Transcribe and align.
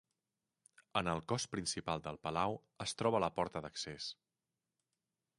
En 1.01 1.09
el 1.11 1.19
cos 1.31 1.43
principal 1.55 2.01
del 2.07 2.17
palau 2.27 2.57
es 2.85 2.95
troba 3.01 3.21
la 3.25 3.29
porta 3.35 3.63
d'accés. 3.67 4.09